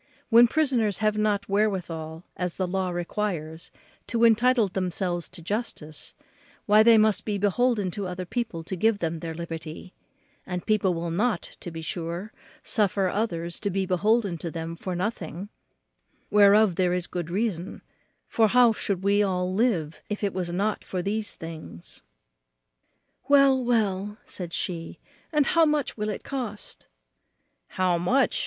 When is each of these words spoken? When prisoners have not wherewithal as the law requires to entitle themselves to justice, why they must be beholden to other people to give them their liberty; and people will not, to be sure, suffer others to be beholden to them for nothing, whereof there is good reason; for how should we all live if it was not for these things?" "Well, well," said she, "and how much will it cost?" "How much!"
When 0.29 0.47
prisoners 0.47 0.97
have 0.97 1.15
not 1.15 1.47
wherewithal 1.47 2.23
as 2.35 2.55
the 2.57 2.65
law 2.65 2.89
requires 2.89 3.69
to 4.07 4.23
entitle 4.23 4.67
themselves 4.67 5.29
to 5.29 5.43
justice, 5.43 6.15
why 6.65 6.81
they 6.81 6.97
must 6.97 7.23
be 7.23 7.37
beholden 7.37 7.91
to 7.91 8.07
other 8.07 8.25
people 8.25 8.63
to 8.63 8.75
give 8.75 8.97
them 8.97 9.19
their 9.19 9.35
liberty; 9.35 9.93
and 10.43 10.65
people 10.65 10.95
will 10.95 11.11
not, 11.11 11.43
to 11.59 11.69
be 11.69 11.83
sure, 11.83 12.33
suffer 12.63 13.09
others 13.09 13.59
to 13.59 13.69
be 13.69 13.85
beholden 13.85 14.39
to 14.39 14.49
them 14.49 14.75
for 14.75 14.95
nothing, 14.95 15.49
whereof 16.31 16.77
there 16.77 16.93
is 16.93 17.05
good 17.05 17.29
reason; 17.29 17.83
for 18.27 18.47
how 18.47 18.71
should 18.73 19.03
we 19.03 19.21
all 19.21 19.53
live 19.53 20.01
if 20.09 20.23
it 20.23 20.33
was 20.33 20.51
not 20.51 20.83
for 20.83 21.03
these 21.03 21.35
things?" 21.35 22.01
"Well, 23.27 23.63
well," 23.63 24.17
said 24.25 24.51
she, 24.51 24.97
"and 25.31 25.45
how 25.45 25.65
much 25.67 25.95
will 25.95 26.09
it 26.09 26.23
cost?" 26.23 26.87
"How 27.67 27.99
much!" 27.99 28.39